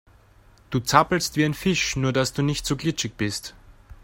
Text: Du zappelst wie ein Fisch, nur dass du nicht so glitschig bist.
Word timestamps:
Du 0.71 0.79
zappelst 0.79 1.35
wie 1.37 1.45
ein 1.45 1.53
Fisch, 1.53 1.95
nur 1.95 2.11
dass 2.11 2.33
du 2.33 2.41
nicht 2.41 2.65
so 2.65 2.75
glitschig 2.75 3.13
bist. 3.17 3.53